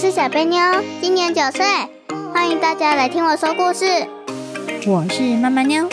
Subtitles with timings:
[0.00, 0.58] 是小贝妞，
[1.02, 1.62] 今年九岁，
[2.32, 3.84] 欢迎大家来听我说故事。
[4.86, 5.86] 我是妈妈妞，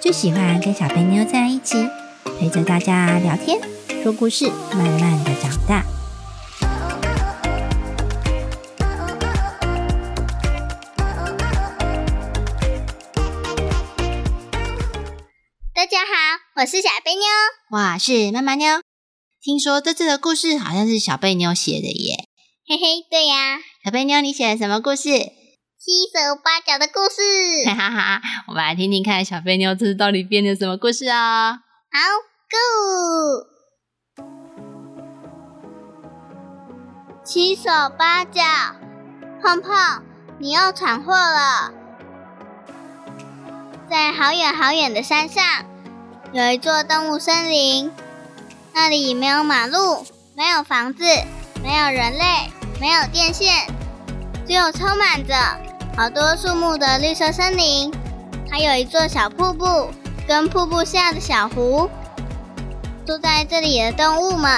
[0.00, 1.88] 最喜欢跟小贝妞在一起，
[2.40, 3.60] 陪着大家聊天、
[4.02, 5.84] 说故事，慢慢的长大。
[15.72, 17.22] 大家好，我是小贝妞，
[17.70, 18.80] 我是妈妈妞。
[19.40, 22.31] 听说这次的故事好像是小贝妞写的耶。
[22.64, 25.02] 嘿嘿，对呀，小贝妞，你写了什么故事？
[25.02, 27.20] 七手八脚的故事。
[27.66, 31.54] 哈哈哈，我们来听听看，小贝妞这次到底编的什么故事啊？
[31.90, 31.98] 好
[34.16, 34.22] ，Go！
[37.24, 37.64] 七手
[37.98, 38.42] 八脚，
[39.42, 40.04] 碰碰，
[40.38, 41.72] 你又闯祸了。
[43.90, 45.44] 在好远好远的山上，
[46.32, 47.90] 有一座动物森林，
[48.72, 51.04] 那里没有马路，没有房子。
[51.62, 53.66] 没有人类，没有电线，
[54.46, 55.34] 只有充满着
[55.96, 57.92] 好多树木的绿色森林，
[58.50, 59.88] 还有一座小瀑布
[60.26, 61.88] 跟瀑布下的小湖。
[63.06, 64.50] 住在这里的动物们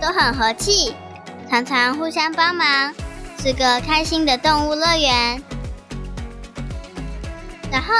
[0.00, 0.94] 都很和气，
[1.50, 2.94] 常常互相帮忙，
[3.42, 5.42] 是个开心的动物乐园。
[7.72, 7.92] 然后，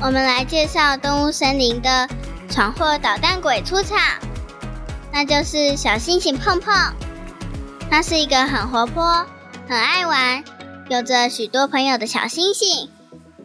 [0.00, 2.08] 我们来介绍动物森林的
[2.48, 3.98] 闯祸捣蛋鬼出场，
[5.12, 6.72] 那就是小星星碰碰。
[7.90, 9.26] 它是一个很活泼、
[9.68, 10.44] 很爱玩、
[10.88, 12.90] 有着许多朋友的小星星。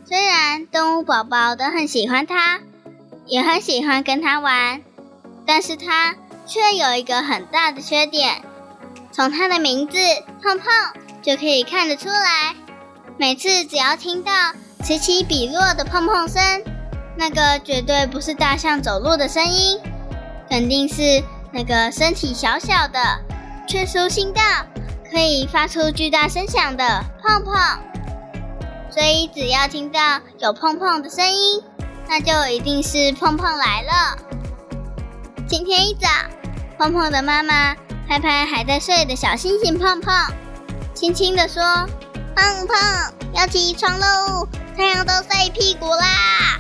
[0.06, 2.60] 虽然动物宝宝都很喜欢它，
[3.28, 4.82] 也很喜欢跟它玩，
[5.46, 6.16] 但是它
[6.48, 8.42] 却有一个很大的缺点。
[9.12, 9.98] 从它的名字
[10.42, 10.68] “碰碰”
[11.22, 12.56] 就可以看得出来。
[13.18, 14.32] 每次只要听到
[14.84, 16.42] 此起彼落的碰碰声，
[17.18, 19.80] 那个绝对不是大象走路的声音，
[20.50, 23.00] 肯定是那个身体小小的。
[23.70, 24.42] 却舒心到
[25.12, 27.54] 可以发出巨大声响的碰碰，
[28.90, 30.00] 所以只要听到
[30.40, 31.62] 有碰碰的声音，
[32.08, 34.18] 那就一定是碰碰来了。
[35.48, 36.08] 今天一早，
[36.80, 37.76] 碰碰的妈妈
[38.08, 40.16] 拍拍还在睡的小星星碰碰，
[40.96, 41.62] 轻轻地说
[42.36, 42.76] ：“碰碰，
[43.36, 46.60] 要起床喽，太阳都晒屁股啦。”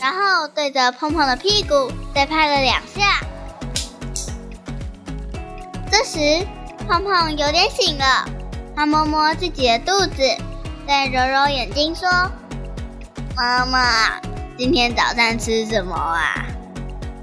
[0.00, 3.20] 然后对着碰碰的屁股再拍了两下。
[5.90, 6.46] 这时，
[6.88, 8.24] 胖胖有点醒了，
[8.76, 10.22] 他摸摸自己的肚子，
[10.86, 12.08] 再揉揉眼睛，说
[13.36, 14.20] ：“妈妈，
[14.56, 16.46] 今天早餐吃什么啊？”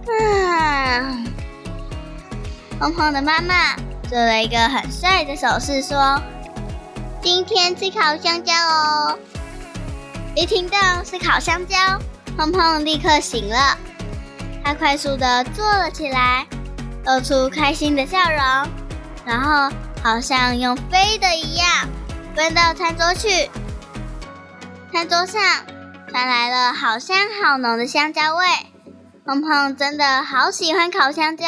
[0.08, 1.18] 啊！
[2.80, 3.76] 胖胖的妈妈
[4.10, 6.22] 做了一个很帅的手势，说
[7.24, 9.18] ：“今天吃烤香蕉哦。”
[10.36, 11.78] 一听到是烤香蕉，
[12.38, 13.78] 胖胖立刻醒了，
[14.64, 16.46] 他快速的坐了起来。
[17.08, 18.70] 露出开心的笑容，
[19.26, 19.74] 然后
[20.04, 21.88] 好像用飞的一样
[22.36, 23.50] 奔到餐桌去。
[24.92, 25.42] 餐桌上
[26.10, 28.46] 传来了好香好浓的香蕉味，
[29.26, 31.46] 碰碰真的好喜欢烤香蕉，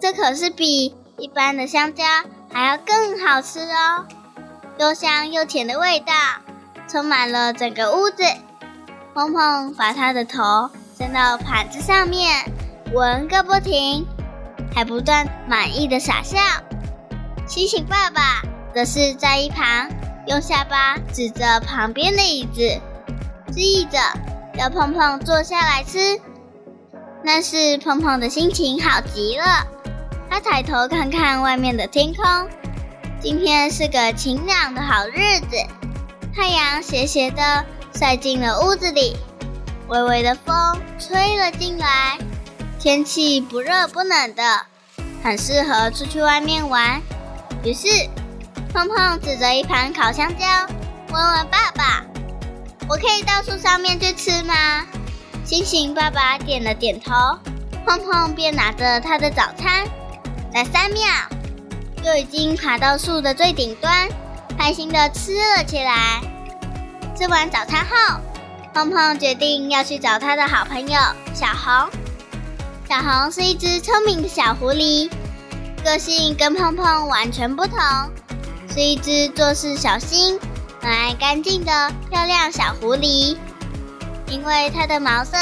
[0.00, 2.04] 这可是比一般的香蕉
[2.52, 4.06] 还要更好吃哦！
[4.78, 6.12] 又香又甜的味道
[6.88, 8.24] 充满了整个屋子。
[9.14, 10.68] 碰碰把他的头
[10.98, 12.52] 伸到盘子上面，
[12.92, 14.04] 闻个不停。
[14.74, 16.38] 还不断满意的傻笑，
[17.46, 18.42] 星星爸爸
[18.74, 19.88] 则是在一旁
[20.26, 22.60] 用下巴指着旁边的椅子，
[23.52, 23.98] 示意着
[24.58, 26.20] 要碰碰坐下来吃。
[27.22, 29.66] 那是碰碰的心情好极了，
[30.28, 32.24] 他抬头看看外面的天空，
[33.20, 35.56] 今天是个晴朗的好日子，
[36.34, 37.64] 太阳斜斜的
[37.94, 39.16] 晒进了屋子里，
[39.88, 40.54] 微微的风
[40.98, 42.18] 吹了进来。
[42.84, 44.66] 天气不热不冷的，
[45.22, 47.00] 很适合出去外面玩。
[47.64, 47.88] 于是，
[48.74, 50.44] 碰碰指着一盘烤香蕉，
[51.10, 52.04] 问问爸爸
[52.86, 54.84] ：“我可以到树上面去吃吗？”
[55.46, 57.38] 星星爸爸点了点头，
[57.86, 59.86] 碰碰便拿着他的早餐，
[60.52, 61.02] 在三秒
[62.04, 64.06] 就已经爬到树的最顶端，
[64.58, 66.20] 开心的吃了起来。
[67.16, 68.20] 吃完早餐后，
[68.74, 71.00] 碰碰决定要去找他的好朋友
[71.32, 71.88] 小红。
[72.94, 75.10] 小红是一只聪明的小狐狸，
[75.82, 77.76] 个性跟碰碰完全不同，
[78.72, 80.38] 是一只做事小心、
[80.80, 83.36] 很爱干净的漂亮小狐狸。
[84.28, 85.36] 因为它的毛色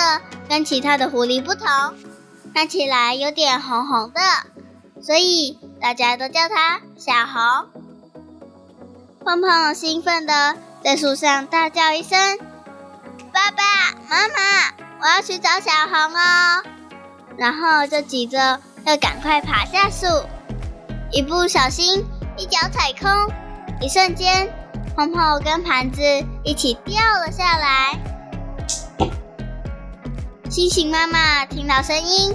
[0.48, 1.68] 跟其他的狐狸不同，
[2.54, 4.20] 看起来有点红红的，
[5.02, 7.68] 所以大家都叫它小红。
[9.26, 12.18] 碰碰兴奋的在树上大叫一声
[13.30, 13.62] ：“爸爸
[14.08, 14.72] 妈妈，
[15.02, 16.62] 我要去找小红哦！”
[17.38, 20.06] 然后就急着要赶快爬下树，
[21.10, 22.04] 一不小心
[22.36, 23.10] 一脚踩空，
[23.80, 24.48] 一瞬间，
[24.94, 26.02] 碰碰跟盘子
[26.44, 27.98] 一起掉了下来。
[30.50, 32.34] 星星妈妈听到声音，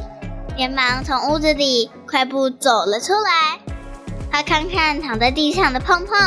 [0.55, 3.59] 连忙从屋子里快步走了出来。
[4.31, 6.17] 她看看躺在地上的碰碰，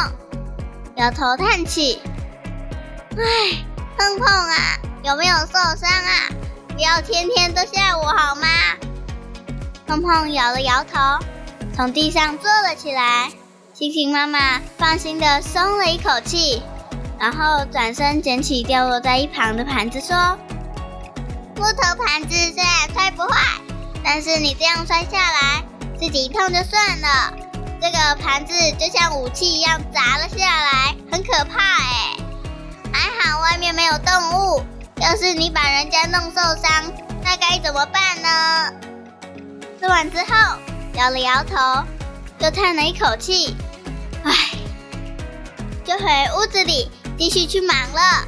[0.94, 2.00] 摇头叹气
[3.18, 3.64] ：“唉，
[3.98, 6.30] 碰碰啊，有没有受伤啊？
[6.80, 8.48] 不要天天都吓我好吗？”
[9.86, 10.98] 碰碰摇了摇头，
[11.76, 13.30] 从地上坐了起来。
[13.74, 16.62] 星星妈妈放心的松了一口气，
[17.18, 20.38] 然后转身捡起掉落在一旁的盘子，说。
[21.56, 23.60] 木头盘子虽然摔不坏，
[24.02, 25.62] 但是你这样摔下来，
[26.00, 27.34] 自己痛就算了。
[27.82, 32.16] 这个盘子就像武器一样砸了下来，很可怕哎。
[32.90, 34.64] 还好外面没有动物，
[35.00, 36.92] 要是你把人家弄受伤，
[37.24, 38.72] 那该怎么办呢？
[39.80, 40.58] 吃完之后，
[40.94, 41.56] 摇了摇头，
[42.40, 43.56] 又叹了一口气，
[44.22, 44.32] 唉，
[45.84, 46.04] 就回
[46.36, 48.26] 屋子里继续去忙了。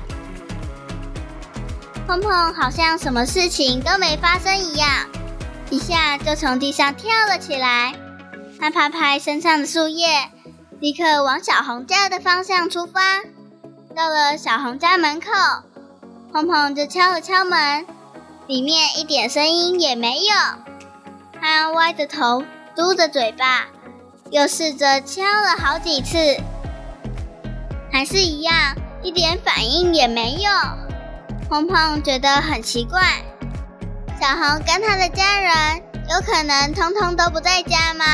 [2.07, 4.89] 碰碰好像什么事情都没发生一样，
[5.69, 7.95] 一下就从地上跳了起来。
[8.59, 10.31] 他拍拍身上的树叶，
[10.81, 13.01] 立刻往小红家的方向出发。
[13.95, 15.29] 到了小红家门口，
[16.33, 17.87] 碰碰就敲了敲门，
[18.47, 20.35] 里面一点声音也没有。
[21.39, 22.43] 他歪着头，
[22.75, 23.67] 嘟着嘴巴，
[24.31, 26.17] 又试着敲了好几次，
[27.93, 28.55] 还是一样，
[29.03, 30.51] 一点反应也没有。
[31.51, 33.03] 碰碰觉得很奇怪，
[34.19, 38.05] 小红跟他的家人有可能通通都不在家吗？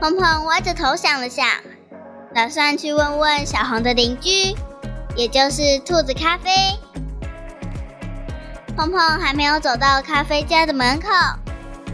[0.00, 1.46] 碰碰歪着头想了想，
[2.34, 4.56] 打算去问问小红的邻居，
[5.14, 6.50] 也就是兔子咖啡。
[8.76, 11.08] 碰碰还没有走到咖啡家的门口，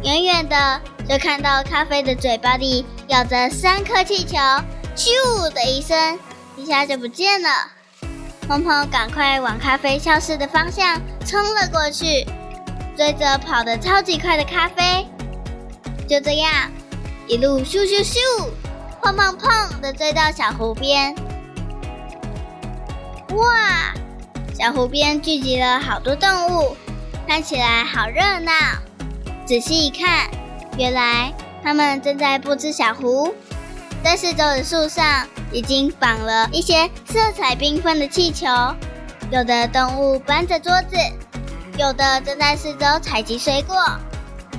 [0.02, 4.36] 远远的就看到咖啡的嘴巴里咬着三颗气球，
[4.96, 6.18] 咻的一声，
[6.56, 7.48] 一下就不见了。
[8.46, 12.24] 碰碰赶快往咖啡消失的方向冲了过去，
[12.96, 15.06] 追着跑得超级快的咖啡。
[16.08, 16.70] 就这样，
[17.26, 18.18] 一路咻咻咻，
[19.02, 21.14] 砰砰砰的追到小湖边。
[23.34, 23.94] 哇！
[24.58, 26.76] 小湖边聚集了好多动物，
[27.26, 28.52] 看起来好热闹。
[29.46, 30.28] 仔细一看，
[30.76, 31.32] 原来
[31.62, 33.34] 它们正在布置小湖。
[34.02, 38.46] 在四周的树上已经绑了一些色彩缤纷的气球，
[39.30, 40.96] 有的动物搬着桌子，
[41.76, 43.76] 有的正在四周采集水果，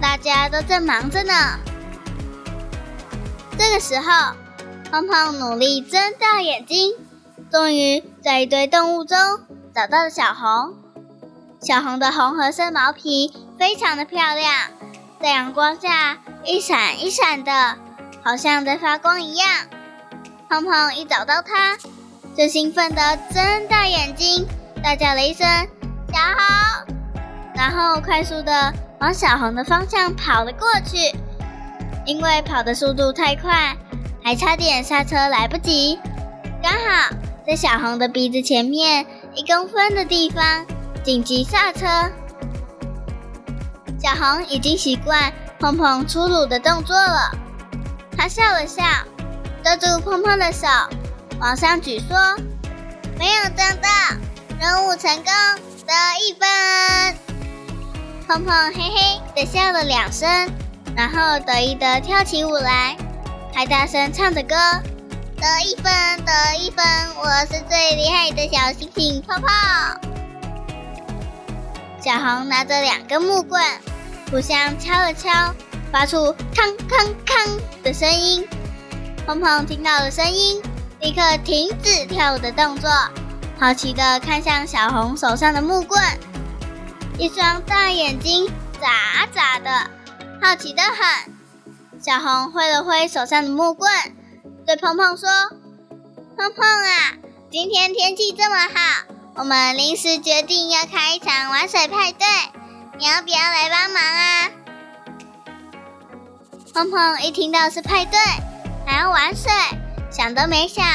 [0.01, 1.33] 大家都正忙着呢。
[3.57, 4.35] 这个时候，
[4.91, 6.93] 胖胖努力睁大眼睛，
[7.51, 9.17] 终于在一堆动物中
[9.73, 10.75] 找到了小红。
[11.61, 14.53] 小红的红褐色毛皮非常的漂亮，
[15.21, 17.77] 在阳光下一闪一闪的。
[18.21, 19.47] 好像在发光一样，
[20.49, 21.77] 胖胖一找到它，
[22.35, 24.45] 就兴奋的睁大眼睛，
[24.83, 25.47] 大叫了一声
[26.11, 26.95] “小红”，
[27.55, 31.17] 然后快速的往小红的方向跑了过去。
[32.05, 33.75] 因为跑的速度太快，
[34.23, 35.97] 还差点刹车来不及，
[36.61, 37.15] 刚好
[37.49, 40.67] 在小红的鼻子前面一公分的地方
[41.03, 41.87] 紧急刹车。
[43.99, 47.31] 小红已经习惯碰碰粗鲁的动作了。
[48.15, 48.83] 她笑了笑，
[49.63, 50.67] 抓住碰碰的手，
[51.39, 52.15] 往上举说
[53.17, 53.89] ：“没有撞到，
[54.59, 55.33] 任务成功，
[55.87, 57.17] 得一分。”
[58.29, 60.29] 碰碰嘿嘿的笑了两声，
[60.95, 62.95] 然后得意的跳起舞来，
[63.55, 64.55] 还大声唱着歌
[65.39, 65.85] ：“得一分，
[66.25, 69.47] 得一分，我是最厉害的小星星泡泡。”
[72.03, 73.63] 小红拿着两根木棍，
[74.29, 75.29] 互相敲了敲。
[75.91, 78.47] 发出康康康的声音，
[79.25, 80.61] 碰碰听到了声音，
[80.99, 82.91] 立刻停止跳舞的动作，
[83.59, 85.99] 好奇的看向小红手上的木棍，
[87.17, 88.47] 一双大眼睛
[88.79, 89.89] 眨眨的，
[90.39, 91.33] 好奇的很。
[91.99, 93.91] 小红挥了挥手上的木棍，
[94.69, 95.27] 对碰碰说
[96.37, 97.17] ：“碰碰啊，
[97.49, 102.27] 今天天气这么好，我们临时决定要开一场玩水派对，
[102.99, 104.51] 你要不要来帮忙啊？”
[106.71, 108.19] 碰碰一听到是派对，
[108.85, 109.51] 还要玩水，
[110.11, 110.85] 想都没想，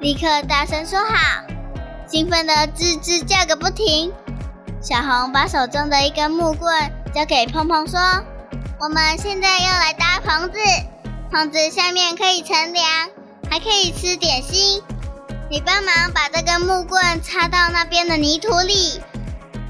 [0.00, 1.44] 立刻大声说好，
[2.10, 4.10] 兴奋的吱吱叫个不停。
[4.80, 8.00] 小红把手中的一根木棍交给碰碰，说
[8.80, 10.58] ：“我们现在要来搭棚子，
[11.30, 13.10] 棚子下面可以乘凉，
[13.50, 14.82] 还可以吃点心。
[15.50, 19.00] 你帮忙把这根木棍插到那边的泥土里，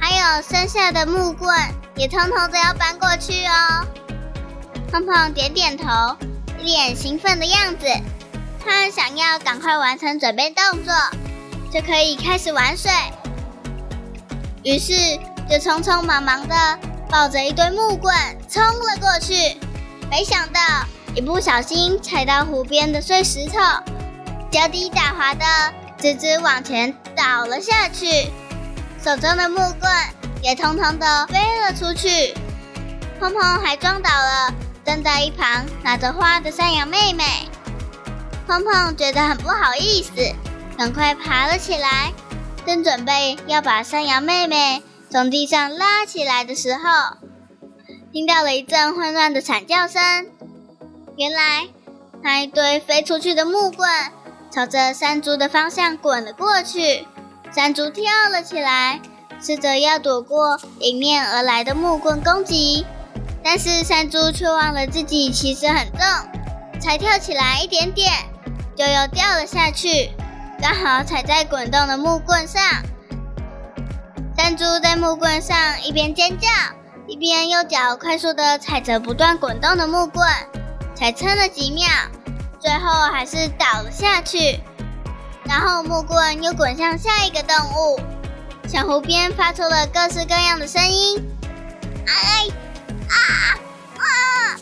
[0.01, 1.57] 还有剩下的木棍
[1.97, 3.87] 也通通都要搬过去哦。”
[4.91, 6.17] 胖胖点点头，
[6.59, 7.87] 一脸兴奋的样子。
[8.65, 10.93] 他想要赶快完成准备动作，
[11.73, 12.91] 就可以开始玩水。
[14.65, 14.93] 于是
[15.49, 18.15] 就匆匆忙忙的抱着一堆木棍
[18.49, 19.57] 冲了过去，
[20.11, 20.61] 没想到
[21.19, 23.59] 一不小心踩到湖边的碎石头，
[24.53, 25.45] 脚底打滑的
[26.01, 28.31] 直直往前倒了下去，
[29.03, 29.93] 手中的木棍
[30.45, 32.33] 也通通的飞了出去。
[33.19, 37.25] 碰碰还撞倒了站在一旁拿着花的山羊妹妹。
[38.47, 40.13] 碰碰觉得很不好意思，
[40.77, 42.13] 赶快爬了起来。
[42.65, 47.17] 正准备要把山羊妹妹从地上拉起来的时候，
[48.13, 50.29] 听到了一阵混乱的惨叫声。
[51.19, 51.67] 原来
[52.23, 53.91] 那一堆飞出去的木棍
[54.53, 57.05] 朝着山猪的方向滚了过去，
[57.53, 59.01] 山猪跳了起来，
[59.43, 62.87] 试着要躲过迎面而来的木棍攻击，
[63.43, 66.01] 但是山猪却忘了自己其实很重，
[66.81, 68.13] 才跳起来一点点，
[68.77, 70.13] 就又掉了下去。
[70.63, 72.63] 刚好踩在滚动的木棍上，
[74.37, 76.49] 山猪在木棍上一边尖叫，
[77.09, 80.25] 一边用脚快速的踩着不断滚动的木棍，
[80.99, 81.87] 才撑了几秒，
[82.59, 84.59] 最后还是倒了下去。
[85.45, 88.01] 然后木棍又滚向下一个动物，
[88.67, 91.25] 小湖边发出了各式各样的声音，
[92.05, 92.49] 哎
[93.09, 93.15] 啊
[93.97, 94.59] 啊！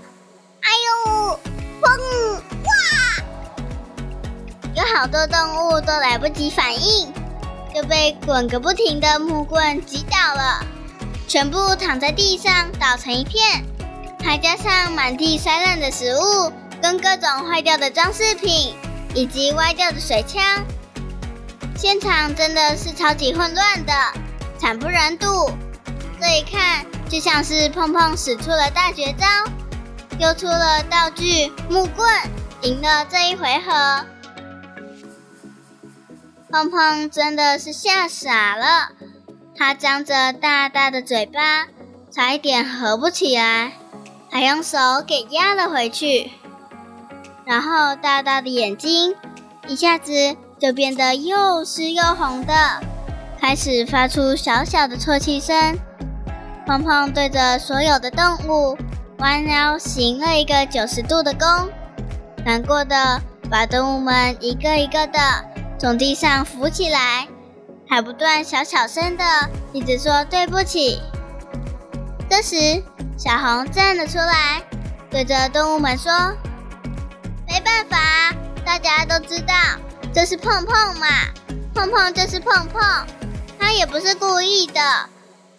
[0.61, 0.71] 哎
[1.07, 1.40] 呦，
[1.81, 1.88] 砰！
[2.35, 2.71] 哇
[4.75, 7.11] 有好多动物都来不及反应，
[7.75, 10.61] 就被滚个不停的木棍击倒了，
[11.26, 13.64] 全部躺在地上倒成一片，
[14.26, 16.52] 还加上满地摔烂的食物，
[16.83, 18.75] 跟各种坏掉的装饰品，
[19.14, 20.42] 以及歪掉的水枪，
[21.76, 23.92] 现场真的是超级混乱的，
[24.59, 25.49] 惨不忍睹。
[26.21, 29.26] 这一看就像是碰碰使出了大绝招，
[30.18, 32.12] 丢出了道具木棍，
[32.62, 34.06] 赢了这一回合。
[36.50, 38.88] 碰碰真的是吓傻了，
[39.56, 41.68] 他张着大大的嘴巴，
[42.11, 43.75] 差一点合不起来，
[44.37, 44.76] 还用手
[45.07, 46.31] 给压了回去。
[47.47, 49.16] 然后大大的眼睛
[49.66, 50.12] 一下子
[50.59, 52.52] 就变得又湿又红的，
[53.40, 55.78] 开始发出小小的啜泣声。
[56.66, 58.76] 胖胖对着所有的动物
[59.21, 61.71] 弯腰行了一个九十度的躬，
[62.45, 65.19] 难过的把动物们一个一个的。
[65.78, 67.26] 从地上扶起来，
[67.88, 69.25] 还不断小小声的
[69.73, 71.00] 一直说对不起。
[72.28, 72.83] 这时，
[73.16, 74.62] 小红站了出来，
[75.11, 76.12] 对着动物们说
[77.49, 77.99] ：“没办法，
[78.64, 79.54] 大家都知道
[80.12, 81.06] 这是碰碰嘛，
[81.75, 82.82] 碰碰就是碰碰，
[83.58, 84.80] 他也不是故意的。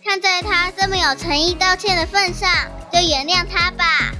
[0.03, 2.49] 看在他这么有诚意道歉的份上，
[2.93, 4.11] 就原谅他吧。”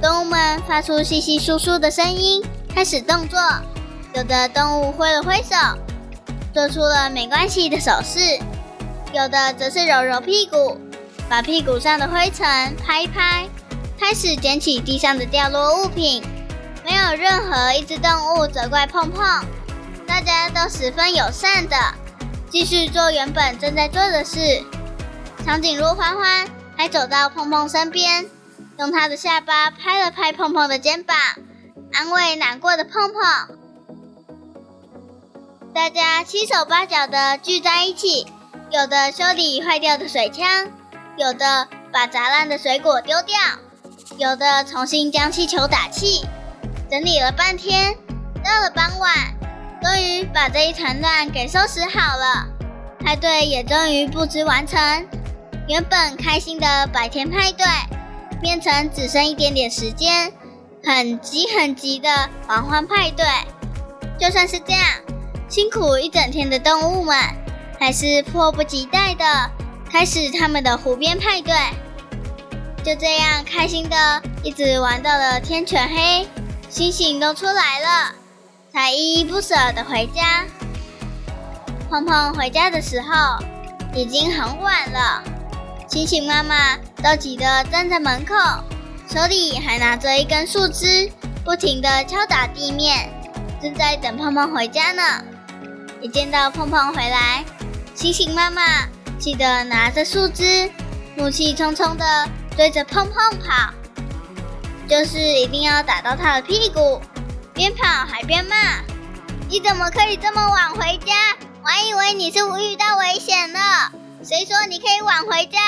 [0.00, 2.42] 动物们发出稀稀疏疏的声音，
[2.74, 3.38] 开始动作。
[4.14, 5.54] 有的动物挥了挥手，
[6.54, 8.40] 做出了没关系的手势；
[9.12, 10.80] 有的则是揉揉屁股，
[11.28, 13.48] 把屁股上的灰尘拍一拍，
[13.98, 16.22] 开始捡起地上的掉落物品。
[16.84, 19.44] 没有任何一只动物责怪碰碰，
[20.06, 21.76] 大家都十分友善的
[22.48, 24.64] 继续做原本正在做的事。
[25.44, 28.26] 长颈鹿欢欢还走到碰碰身边，
[28.78, 31.16] 用他的下巴拍了拍碰碰的肩膀，
[31.92, 33.56] 安慰难过的碰碰。
[35.74, 38.26] 大家七手八脚的聚在一起，
[38.70, 40.70] 有的修理坏掉的水枪，
[41.16, 43.36] 有的把砸烂的水果丢掉，
[44.18, 46.26] 有的重新将气球打气。
[46.90, 47.94] 整理了半天，
[48.44, 49.34] 到了傍晚，
[49.82, 52.46] 终于把这一团乱给收拾好了。
[53.00, 54.78] 派对也终于布置完成，
[55.68, 57.66] 原本开心的白天派对，
[58.40, 60.32] 变成只剩一点点时间，
[60.84, 63.24] 很急很急的狂欢派对。
[64.18, 64.82] 就算是这样。
[65.48, 67.16] 辛苦一整天的动物们，
[67.78, 69.24] 还是迫不及待的
[69.98, 71.54] 开始他们的湖边派对。
[72.84, 76.28] 就这样开心的一直玩到了天全黑，
[76.68, 78.14] 星星都出来了，
[78.70, 80.44] 才依依不舍的回家。
[81.88, 83.42] 碰碰回家的时候
[83.94, 85.22] 已经很晚了，
[85.88, 88.34] 星星妈妈着急的站在门口，
[89.08, 91.10] 手里还拿着一根树枝，
[91.42, 93.08] 不停的敲打地面，
[93.62, 95.24] 正在等碰碰回家呢。
[96.02, 97.42] 一见到碰碰回来，
[97.94, 98.62] 星星妈妈
[99.26, 100.70] 气得拿着树枝，
[101.16, 103.74] 怒气冲冲的追着碰碰跑，
[104.88, 107.02] 就是一定要打到他的屁股，
[107.52, 108.54] 边跑还边骂
[109.50, 111.12] ：“你怎么可以这么晚回家？
[111.64, 113.90] 我还以为你是遇到危险了。
[114.22, 115.58] 谁说你可以晚回家？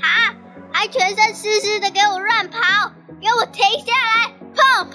[0.00, 0.32] 哈，
[0.72, 4.34] 还全身湿湿的给我乱跑，给我停下来！
[4.54, 4.94] 碰碰！”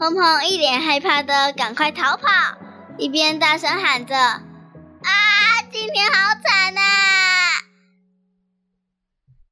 [0.00, 2.26] 碰碰一脸害怕的赶快逃跑，
[2.98, 4.40] 一边大声喊着
[5.06, 6.80] ：“啊，今天好惨呐！”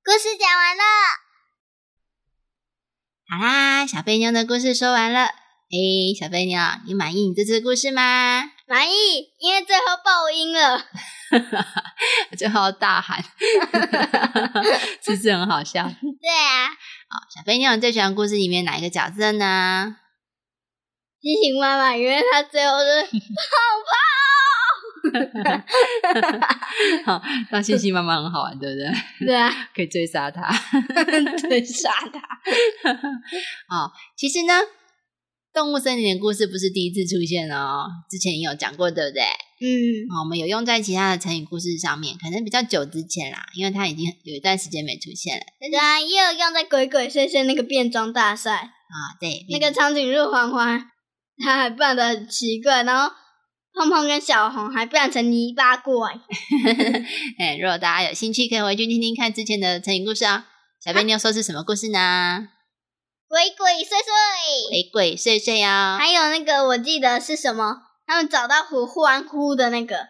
[0.05, 0.83] 故事讲完了。
[3.31, 5.21] 好啦，小飞妞的故事说完了。
[5.25, 8.51] 哎，小飞妞，你满意你这次故事吗？
[8.67, 10.85] 满意，因为最后爆音了。
[12.39, 13.25] 最后大喊，
[15.03, 15.83] 是不是很好笑？
[16.21, 16.69] 对啊。
[16.69, 19.97] 好，小飞妞，你最喜欢故事里面哪一个角色呢？
[21.21, 24.24] 激情妈妈，因为她最后是 跑跑。
[27.05, 27.21] 好，
[27.51, 29.27] 当星星妈妈很好玩，对不对？
[29.27, 30.49] 对啊， 可以追杀他，
[31.49, 32.21] 追杀他。
[33.69, 34.55] 好，其实呢。
[35.55, 39.23] 动物森林的故事不是第一次出现哦，之前也有讲过，对不对？
[39.63, 45.45] 嗯，我们有用在其他的成语故事上面，可能比较久之前啦，因为它已经有一段时间没出现了。
[45.61, 50.91] 对啊，也有用在鬼鬼祟祟那个变装大赛啊，对，那个长颈鹿欢欢，
[51.39, 53.15] 它还扮的很奇怪，然后
[53.75, 56.13] 胖胖跟小红还变成泥巴怪。
[57.39, 60.47] 哎，如果大家有兴趣，可以回去听听看之前的成语故事啊。
[60.83, 62.49] 小贝，你要说是什么故事呢？
[63.27, 65.97] 鬼鬼祟祟，鬼鬼祟祟哦！
[65.99, 67.79] 还有那个，我记得是什么？
[68.07, 70.09] 他们找到虎欢呼的那个，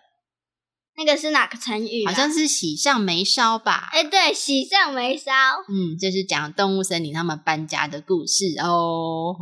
[0.97, 2.05] 那个是哪个成语？
[2.05, 3.89] 好像是喜上眉梢吧？
[3.93, 5.33] 哎，对，喜上眉梢。
[5.69, 9.35] 嗯，就是讲动物森林他们搬家的故事哦。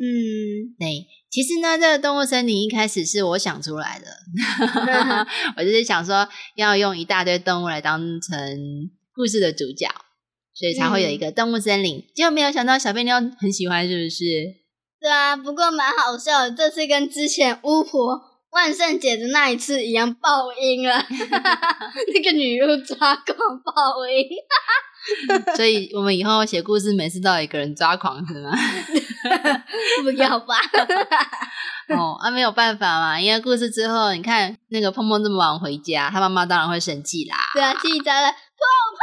[0.00, 4.06] 嗯，对，其实呢，这个动物森林一开始是我想出来的，
[5.56, 8.38] 我就是想说要用一大堆动物来当成
[9.14, 9.88] 故事的主角。
[10.54, 14.20] 所以才会有一个动物森林，结果没有想到小贝妞很喜欢，是不是？
[15.00, 18.20] 对啊，不过蛮好笑的，这次跟之前巫婆
[18.50, 23.26] 万圣节的那一次一样爆音了， 那个女巫抓狂
[23.64, 24.28] 爆音，
[25.56, 28.50] 所以我们以后写故事每次都有一个人抓狂，是吗？
[30.04, 30.54] 不要吧？
[31.90, 37.36] 哦，啊，没有办法嘛，因为故事之后，你看那个碰碰这么晚回家，他妈妈当然会生气啦。
[37.54, 38.36] 对啊，气炸了，碰
[38.98, 39.02] 碰。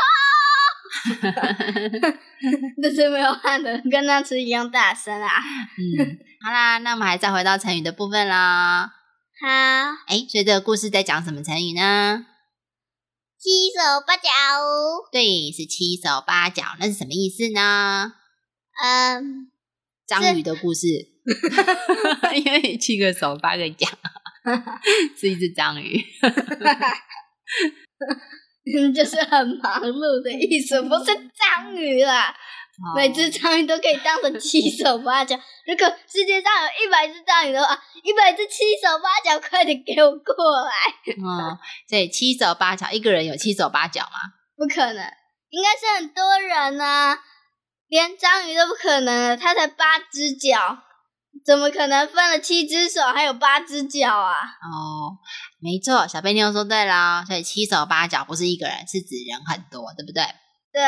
[2.81, 5.29] 这是没有喊的，跟那次一样大声啊！
[5.77, 8.91] 嗯，好啦，那我们还再回到成语的部分啦。
[9.41, 9.47] 好，
[10.07, 12.25] 哎，所以这个故事在讲什么成语呢？
[13.39, 14.29] 七手八脚。
[15.11, 18.13] 对，是七手八脚，那是什么意思呢？
[18.83, 19.49] 嗯，
[20.05, 20.87] 章鱼的故事，
[22.35, 23.87] 因为七个手八个脚，
[25.17, 26.05] 是一只章鱼。
[28.93, 32.35] 就是很忙碌的意思，不是章鱼啦。
[32.95, 35.35] 每只章鱼都可以当成七手八脚。
[35.65, 40.71] 如果世界上有一百只章鱼的话，一百只七手八脚，快点给我过来。
[41.17, 44.17] 嗯， 所以七手八脚，一个人有七手八脚吗？
[44.55, 45.03] 不可能，
[45.49, 47.17] 应该是很多人呢。
[47.87, 50.77] 连章鱼都不可能，它才八只脚。
[51.45, 54.33] 怎么可能分了七只手还有八只脚啊？
[54.61, 55.17] 哦，
[55.61, 60.23] 没错，小贝妞说对了，所以七手八脚不是一个人，是指人很多，对不对？
[60.73, 60.81] 对，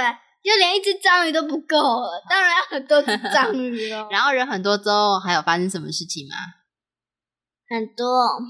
[0.44, 4.08] 就连一只章鱼都不够了，当然要很多只章鱼了。
[4.12, 6.36] 然后人很多之后，还有发生什么事情吗？
[7.70, 8.06] 很多，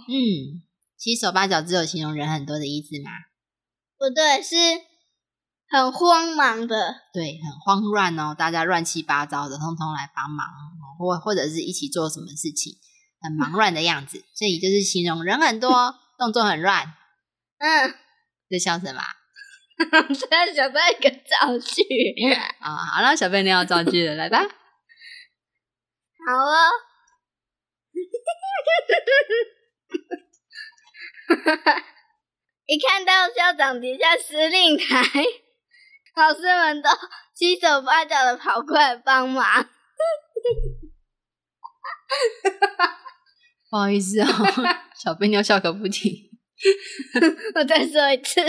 [0.08, 0.64] 嗯，
[0.98, 3.12] 七手八脚只有形容人很多的意思吗？
[3.98, 4.56] 不对，是
[5.70, 10.48] 很慌忙的，对，很慌乱哦，大家乱七八糟的，通通来帮忙。
[10.98, 12.78] 或或者是一起做什么事情，
[13.22, 16.94] 很忙乱的样子，所以就是形容人很多，动作很乱。
[17.58, 17.94] 嗯，
[18.50, 19.02] 在笑什么？
[19.90, 21.82] 突然想到一个造句
[22.60, 22.70] 啊！
[22.96, 24.40] 好了，小贝你要造句了，来吧。
[24.40, 24.46] 好
[26.36, 26.70] 哦。
[32.68, 35.02] 一看到校长底下司令台，
[36.16, 36.90] 老师们都
[37.34, 39.46] 七手八脚的跑过来帮忙。
[43.70, 44.28] 不好意思哦，
[45.02, 46.14] 小贝妞笑个不停。
[47.56, 48.42] 我再说一次，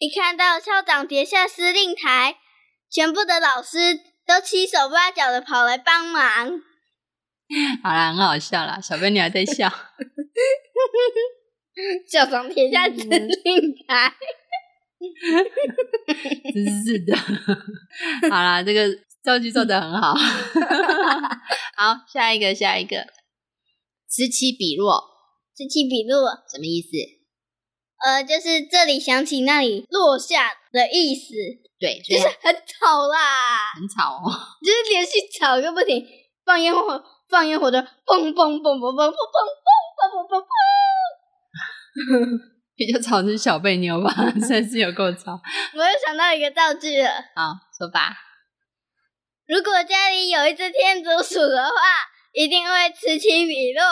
[0.00, 2.38] 一看到校长跌下司令台，
[2.90, 6.60] 全部的老师都七手八脚的跑来帮忙。
[7.84, 9.68] 好啦，很好笑啦，小贝你还在笑。
[12.10, 14.12] 校长跌下司令台，
[16.52, 17.16] 真是的。
[18.28, 18.88] 好啦，这个。
[19.22, 20.14] 造句做的很好，
[21.76, 23.04] 好，下一个，下一个，
[24.08, 24.98] 此起彼落，
[25.54, 26.88] 此起彼落什么意思？
[28.02, 31.34] 呃，就是这里响起，那里落下的意思。
[31.78, 34.28] 对，就是很吵啦，很吵哦，
[34.64, 36.06] 就是连续吵个不停，
[36.44, 42.40] 放烟火，放烟火的，嘣嘣嘣嘣嘣嘣嘣嘣嘣嘣嘣嘣，
[42.76, 44.12] 比较吵是小贝妞吧，
[44.46, 45.40] 算是有够吵。
[45.74, 48.16] 我又想到一个造句了，好，说吧。
[49.46, 51.72] 如果家里有一只天竺鼠的话，
[52.32, 53.82] 一定会此起彼落，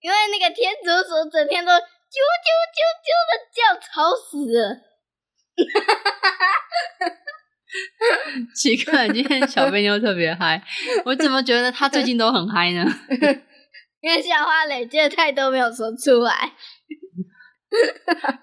[0.00, 1.72] 因为那个天竺鼠整天都
[2.08, 4.28] 啾啾啾啾的叫，吵死
[5.56, 5.92] 哈哈
[7.00, 7.12] 哈。
[8.54, 10.62] 奇怪，今天小飞妞特别嗨，
[11.04, 12.84] 我怎么觉得他最近都很嗨呢？
[14.00, 16.52] 因为笑话累积太多没有说出来。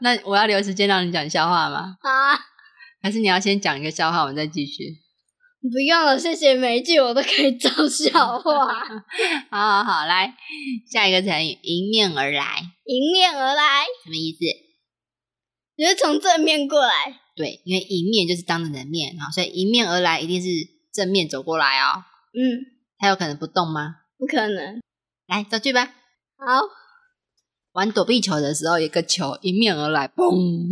[0.02, 1.98] 那我要留时间让你讲笑话吗？
[2.02, 2.38] 好啊，
[3.02, 5.05] 还是你要先讲一个笑话，我再继续？
[5.72, 6.54] 不用了，谢谢。
[6.56, 8.68] 每一句我都可以找笑话。
[9.50, 10.34] 好好好，来
[10.92, 12.62] 下一个成语，迎面而来。
[12.86, 14.40] 迎面而来什么意思？
[15.78, 17.20] 就是从正面过来。
[17.36, 20.48] 对，因为迎面就是当着你的面啊，所以迎面而来一定是
[20.94, 22.04] 正面走过来哦。
[22.34, 22.64] 嗯，
[22.98, 23.96] 他有可能不动吗？
[24.18, 24.80] 不可能。
[25.28, 25.86] 来造句吧。
[26.38, 26.62] 好，
[27.76, 30.72] 玩躲避球的时候，一个球迎面而来，嘣，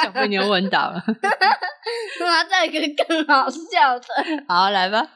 [0.00, 1.02] 小飞牛闻到了。
[2.22, 4.06] 我要再一个更好笑的。
[4.46, 5.08] 好，来吧。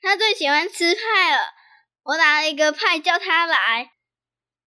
[0.00, 1.38] 他最喜欢吃派了，
[2.04, 3.90] 我拿了一个派叫他来，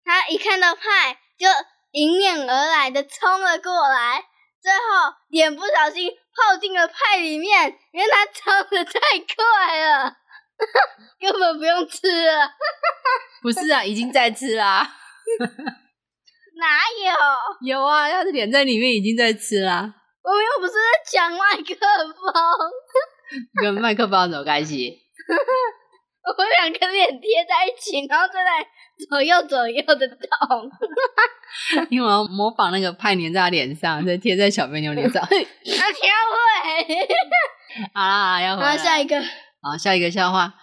[0.03, 1.47] 他一看到派就
[1.91, 4.25] 迎面而来的冲了过来，
[4.59, 4.79] 最后
[5.29, 10.15] 脸不小心泡进了派里面，因为他冲的太快了，
[11.21, 12.49] 根本不用吃了。
[13.43, 14.97] 不是啊，已经在吃啦。
[16.59, 17.73] 哪有？
[17.73, 19.93] 有啊，他的脸在里面已经在吃啦。
[20.23, 20.79] 我们又不是在
[21.11, 24.99] 讲麦克风，跟麦克风有什么关系？
[26.23, 28.65] 我们两个脸贴在一起，然后在那里
[29.09, 30.69] 左右左右的动。
[31.89, 35.21] 因为我要模仿那个派粘在他脸上，再贴在小肥牛脸上。
[35.23, 36.97] 啊天会。
[37.95, 38.77] 好啦，要回好，来。
[38.77, 39.19] 下一个，
[39.61, 40.53] 好，下一个笑话，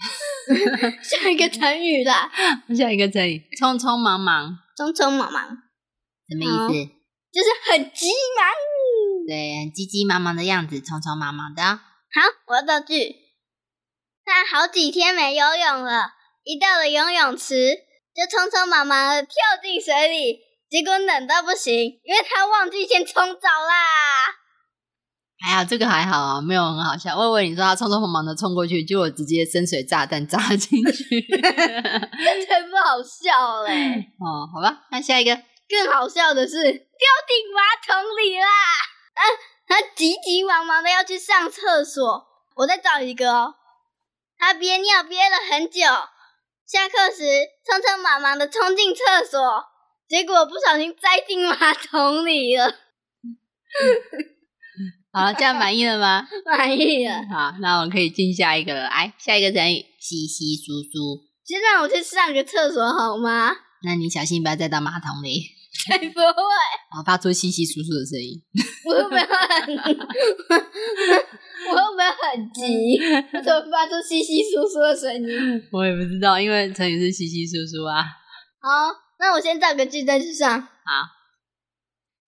[1.02, 2.30] 下一个成语啦，
[2.76, 5.58] 下一个成语，匆匆忙忙，匆匆忙忙，
[6.28, 6.90] 什么意思？
[7.32, 8.50] 就是很急忙。
[9.28, 11.80] 对，很急急忙忙的样子，匆匆忙忙的哦。
[12.12, 13.14] 好，我要造句。
[14.24, 16.12] 他好几天没游泳了，
[16.44, 17.76] 一到了游泳池，
[18.14, 19.32] 就匆匆忙忙的跳
[19.62, 24.39] 进水里，结果冷到不行，因为他忘记先冲澡啦。
[25.42, 27.16] 还好这个还好啊，没有很好笑。
[27.16, 31.20] 我以为你说他匆匆忙忙的冲过去，结果直接深水炸弹炸进去。
[31.20, 34.12] 这才不好笑嘞！
[34.20, 35.34] 哦，好吧，那下一个，
[35.68, 38.46] 更好笑的是，掉进马桶里啦！
[39.14, 39.22] 啊，
[39.66, 42.26] 他急急忙忙的要去上厕所。
[42.56, 43.54] 我再找一个哦。
[44.36, 45.80] 他憋尿憋了很久，
[46.66, 47.22] 下课时
[47.64, 49.40] 匆匆忙忙的冲进厕所，
[50.08, 52.74] 结果不小心栽进马桶里了。
[55.12, 56.24] 好了，这样满意了吗？
[56.46, 58.82] 满意了，好，那我们可以进下一个了。
[58.84, 61.20] 来，下一个成语，稀稀疏疏。
[61.44, 63.50] 先让我去上个厕所好吗？
[63.82, 65.42] 那你小心不要再到马桶里，
[65.88, 66.32] 才不会，
[66.94, 68.40] 好发出稀稀疏疏的声音。
[68.84, 69.76] 我又没有很，
[71.72, 72.96] 我又没有很急？
[73.36, 75.62] 我怎么发出稀稀疏疏的声音？
[75.72, 78.04] 我也不知道，因为成语是稀稀疏疏啊。
[78.60, 80.60] 好，那我先造个句再去上。
[80.60, 80.68] 好，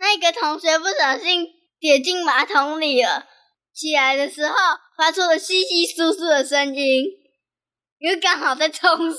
[0.01, 1.47] 那个同学不小心
[1.83, 3.27] 跌进马桶里了，
[3.75, 4.55] 起来的时候
[4.97, 7.07] 发出了稀稀疏疏的声音，
[7.99, 9.19] 因为刚好在冲水。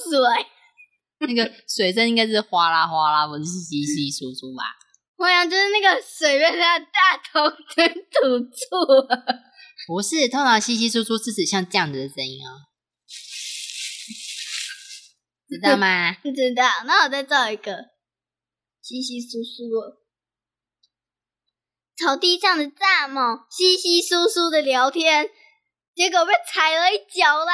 [1.20, 4.64] 那个水声应该是哗啦哗啦，不是稀稀疏疏吧？
[5.18, 9.26] 我想就是那个水被他的大头给堵住了。
[9.86, 12.64] 不是，通常稀稀疏疏是指像这样子的声音哦，
[15.50, 16.14] 知道吗？
[16.24, 17.90] 不 知道，那我再造一个
[18.82, 20.03] 稀稀疏疏的。
[21.98, 25.28] 草地上的蚱蜢稀稀疏疏的聊天，
[25.96, 27.54] 结果被踩了一脚啦！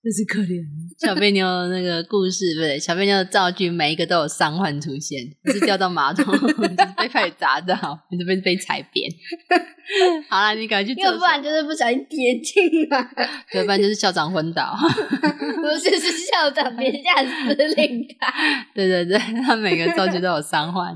[0.00, 0.62] 真是可怜。
[1.00, 6.54] 小贝妞的那个故事，不对，小贝妞的造句每一个都有伤患出现，不是掉到马桶， 就是
[6.96, 7.76] 被派砸到，
[8.10, 9.10] 你是被被踩扁。
[10.28, 12.98] 好了，你赶快去厕所，要不然就是不小心跌进来，
[13.54, 14.76] 要不然就是校长昏倒。
[15.60, 18.66] 不是是校长别下司令台。
[18.74, 20.94] 对对对，他每个造句都有伤患。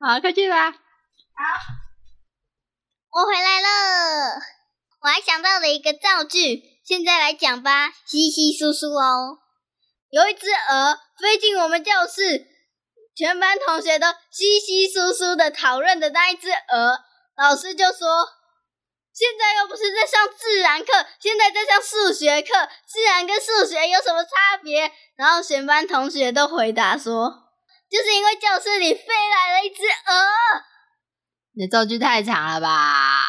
[0.00, 0.72] 好，快去吧。
[1.42, 1.48] 好
[3.10, 4.40] 我回来了，
[5.00, 9.38] 我还想到了一个造句，现在来讲吧，稀稀疏疏哦。
[10.10, 12.46] 有一只鹅飞进我们教室，
[13.16, 17.00] 全班同学都稀稀疏疏的讨论的那一只鹅，
[17.36, 18.28] 老师就说
[19.12, 27.50] ：“现在又不是在上自然课，现在在上数学课，自然跟数学有什么差别？”然后全班同学都回答说
[27.90, 30.62] ：“就是因为教室里飞来了一只鹅。”
[31.54, 33.22] 你的造句太长了吧？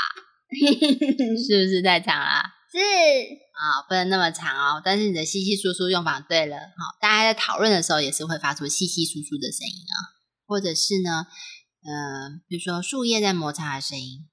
[0.53, 2.43] 是不是太长了？
[2.71, 4.81] 是，啊、不能那么长哦。
[4.83, 9.95] 但是你的稀稀疏疏用法对了，好、大家在讨论的时候也是会发出稀稀疏疏的声音啊，
[10.47, 11.25] 或者是呢，
[11.83, 14.25] 呃，比如说树叶在摩擦的声音，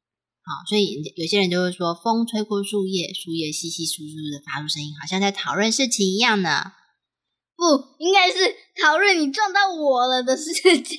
[0.42, 6.72] 好，所以有些人就会说，风吹过树叶，树叶稀稀疏疏的发出声音，好像在讨论事情一样呢。
[7.61, 7.66] 不，
[7.99, 8.38] 应该是
[8.83, 10.99] 讨论你撞到我了的事情。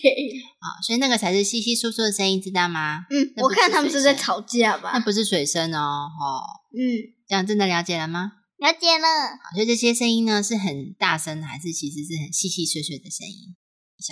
[0.59, 3.07] 啊， 所以那个才是稀稀疏疏的声音，知道吗？
[3.09, 4.91] 嗯，我看他们是在吵架吧？
[4.93, 6.45] 那不是水声哦，哦，
[6.77, 8.33] 嗯，这样真的了解了吗？
[8.57, 9.07] 了解了。
[9.43, 13.55] 好，所以这些声音呢，是很大声，还是其实是很细细碎碎的声音？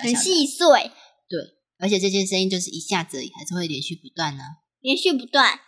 [0.01, 0.91] 很细碎。
[1.29, 1.39] 对，
[1.77, 4.43] 而且这些声音就是一下子还是会连续不断呢？
[4.81, 5.51] 连续不断。
[5.51, 5.59] 好，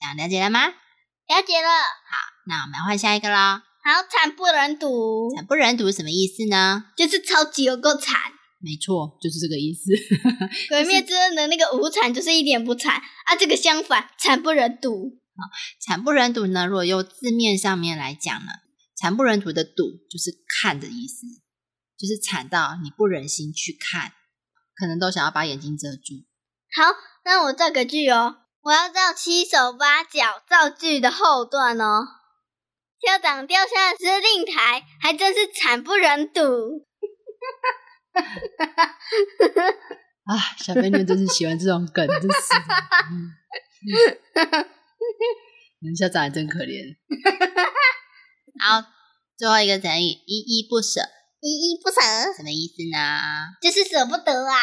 [0.00, 0.68] 这样了解了吗？
[0.68, 1.68] 了解了。
[1.68, 3.28] 好，那我们换下一个
[3.84, 3.94] 啦。
[3.94, 5.34] 好，惨不忍睹。
[5.36, 6.84] 惨不忍睹什么意思呢？
[6.96, 8.32] 就是超级有够惨。
[8.64, 9.90] 没错，就是这个意思。
[10.68, 12.94] 鬼灭之刃的那个无惨就是一点不惨
[13.26, 15.18] 啊，这个相反，惨不忍睹。
[15.34, 15.42] 啊，
[15.84, 16.66] 惨不忍睹呢？
[16.66, 18.52] 如果用字面上面来讲呢，
[18.96, 21.26] 惨不忍睹的睹就是看的意思，
[21.98, 24.12] 就是惨到你不忍心去看，
[24.76, 26.22] 可能都想要把眼睛遮住。
[26.76, 32.21] 好，那我造个句哦，我要造七手八脚造句的后段哦。
[33.04, 36.40] 校长掉下司令台，还真是惨不忍睹。
[40.24, 42.28] 啊，小飞妞真是喜欢这种梗，真是。
[45.80, 46.96] 人校长还真可怜。
[48.62, 48.84] 好，
[49.36, 51.00] 最后一个成语“依依不舍”。
[51.42, 52.00] 依依不舍
[52.36, 53.18] 什么意思呢？
[53.60, 54.54] 就是舍不得啊。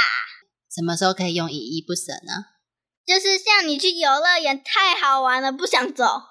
[0.73, 2.45] 什么时候可以用“依依不舍”呢？
[3.05, 6.21] 就是像你去游乐园，太好玩了，不想走。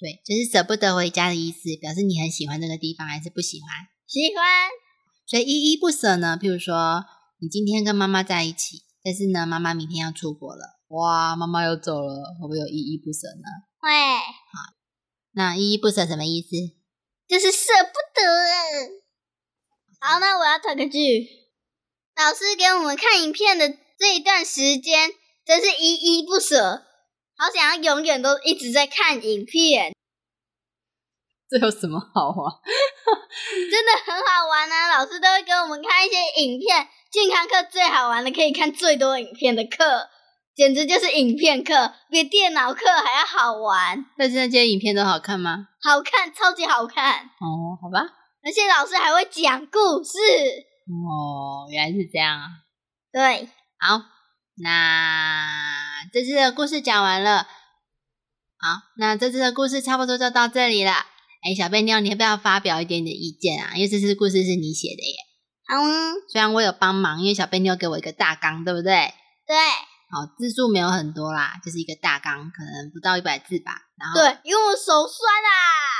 [0.00, 3.68] 对，就是舍不得回家的意思，表示你很喜欢这个地方，还是不喜欢？
[4.06, 4.42] 喜欢。
[5.26, 6.38] 所以依依不舍呢？
[6.40, 7.04] 譬如说，
[7.38, 13.44] 你今天跟妈妈在一起，但是呢，妈妈明天要出国了，哇，妈妈又走了，会不会有依依不舍呢？
[13.78, 13.90] 会。
[13.92, 14.74] 好，
[15.32, 16.48] 那依依不舍什么意思？
[17.28, 18.24] 就是舍不得。
[20.00, 21.28] 好，那我要唱个句。
[22.16, 25.10] 老师给我们看影片的这一段时间，
[25.44, 26.86] 真是依依不舍。
[27.40, 29.94] 好想要永远都一直在看影片，
[31.48, 32.52] 这有什么好玩？
[33.70, 34.98] 真的很好玩啊！
[34.98, 40.10] 老师都会给我们看一些影片，健康课最好玩的，可以看最多影片的课，
[40.54, 44.04] 简直就是影片课，比电脑课还要好玩。
[44.18, 45.68] 但是那些影片都好看吗？
[45.80, 47.20] 好看，超级好看。
[47.40, 48.00] 哦，好吧。
[48.44, 50.18] 而且老师还会讲故事。
[50.90, 52.48] 哦，原来是这样啊。
[53.10, 53.48] 对，
[53.78, 53.98] 好，
[54.62, 56.08] 那。
[56.12, 57.46] 这次的故事讲完了，
[58.58, 60.92] 好，那这次的故事差不多就到这里了。
[61.42, 63.74] 哎，小贝妞，你要不要发表一点点意见啊？
[63.76, 65.14] 因为这次故事是你写的耶。
[65.68, 69.14] 好啊，虽然我有帮忙，因为小贝妞给我一个大纲，对不对？
[69.46, 69.56] 对。
[70.10, 73.82] 好，字数没有很多啦，就是一个大纲，可能不到一百字吧。
[73.96, 75.54] 然后对，因为我手酸啊。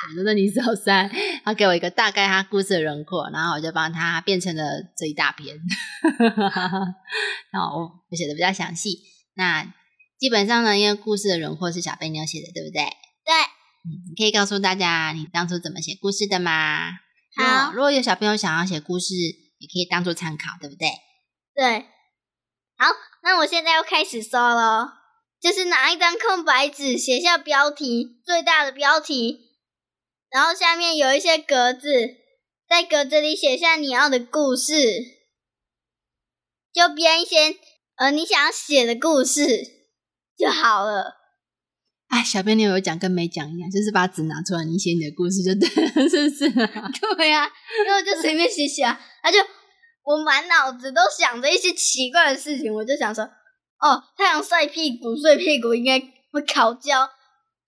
[0.09, 1.11] 我觉得你手酸，
[1.45, 4.65] 他给我一个大概他故事的轮廓，然后我就帮他变成了
[4.97, 5.57] 这一大篇。
[7.53, 8.99] 然后我我写的比较详细，
[9.35, 9.75] 那。
[10.21, 12.83] 基本上呢，因为故事的轮廓是小贝妞写的，对不对？
[13.25, 13.33] 对。
[13.33, 16.91] 嗯，你可以告诉大家你当初怎么写故事的吗？
[17.35, 17.73] 好。
[17.73, 20.89] 如果有小朋友想要写故事，也可以当做参考，对不对？
[21.55, 21.87] 对。
[22.77, 24.93] 好，那我现在要开始说了，
[25.41, 29.39] 就是拿一张空白纸，写下标题，最大的标题，
[30.31, 32.17] 然后下面有一些格子，
[32.69, 34.75] 在格子里写下你要的故事，
[36.73, 37.57] 就编一些
[37.97, 39.81] 呃你想要写的故事。
[40.39, 41.17] 就好了。
[42.09, 46.51] 哎，小编你有讲跟没讲一样，就是把纸拿出来，你写你的故事就对了，是不是？
[47.17, 47.47] 对呀，
[47.87, 48.99] 那我就随便写写啊。
[49.23, 49.39] 他就
[50.03, 53.23] 我满脑子都想着一些奇怪的事情，我就想说，
[53.81, 56.01] 哦，太阳晒屁股，所以屁股应该
[56.33, 57.07] 会烤焦。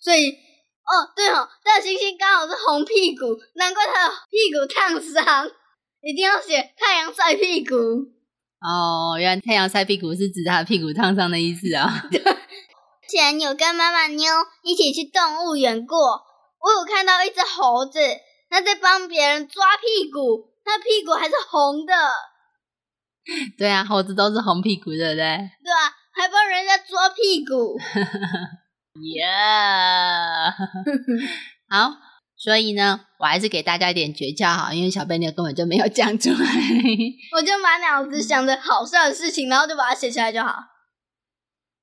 [0.01, 0.35] 所以，
[0.83, 5.51] 哦，对哦，大猩猩刚好是红屁股，难怪他的屁股烫伤。
[6.03, 7.75] 一定要写太阳晒屁股。
[8.61, 12.03] 哦，原来太阳晒屁股是指他屁股烫伤的意思啊。
[12.11, 12.21] 对。
[13.09, 15.99] 前有跟妈妈妞一起去动物园过，
[16.59, 18.01] 我有看到一只猴子，
[18.49, 21.95] 它在帮别人抓屁股，它屁股还是红的。
[23.57, 25.17] 对啊，猴子都是红屁股，对不对？
[25.17, 27.79] 对啊，还帮人家抓屁股。
[29.01, 29.25] 耶！
[31.69, 31.95] 好，
[32.37, 36.37] 所以呢，我还是给大家一点诀窍哈，因为小贝妞根本就没有讲出来，
[37.37, 40.55] 我就满脑子想着好笑的事情，然后就把它写下来就好。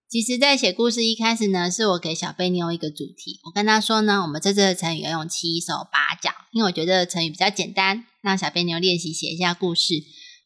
[0.07, 3.39] 其实，在写故事一开始呢，是我给小贝妞一个主题。
[3.45, 9.93] 我跟他说呢，我们这次的成语要用七手八脚，因为我觉得成语比较简单，让小贝妞练习写一下故事。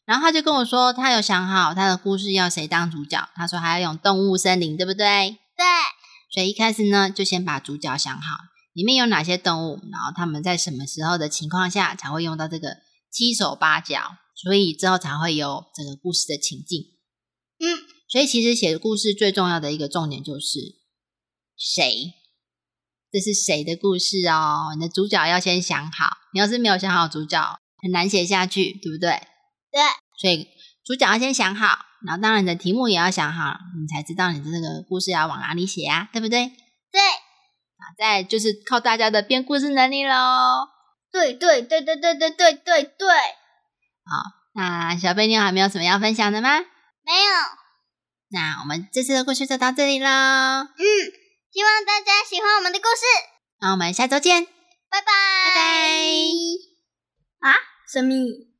[0.04, 3.26] 然后他就跟我说，他有想好他的故事要谁当主角。
[3.34, 5.38] 他说还要用动物森林，对不对？
[5.56, 5.64] 对。
[6.34, 8.38] 所以一开始呢，就先把主角想好，
[8.72, 16.80] 里面有哪些动物，然后他们在什么时候的情况下才会用到这个七手八脚，所以之后才会有整个故事的情境。
[17.60, 17.94] 嗯。
[18.08, 20.58] 所以，其实写故事最重要的一个重点就是，
[21.56, 22.12] 谁？
[23.10, 24.74] 这是谁的故事哦？
[24.76, 26.10] 你的主角要先想好。
[26.32, 29.20] 你要是没有想好主角，很难写下去，对不对？
[29.70, 29.80] 对。
[30.20, 30.48] 所以
[30.84, 36.46] 主角要先想好，然后当然你的题目也要想好，你才知道你的这个故事要往哪里写啊，对不对？
[36.92, 37.00] 对。
[37.00, 40.68] 啊，再就是靠大家的编故事能力喽。
[41.10, 43.08] 对对对对对对对对对。
[43.08, 44.44] 好。
[44.56, 46.60] 那小贝妞还没有什么要分享的吗？
[46.60, 47.32] 没有。
[48.30, 50.06] 那我们这次的故事就到这里喽。
[50.06, 50.78] 嗯，
[51.52, 53.02] 希望大家喜欢我们的故事。
[53.60, 57.50] 那我们下周见，拜拜拜拜。
[57.50, 57.54] 啊，
[57.92, 58.53] 神秘。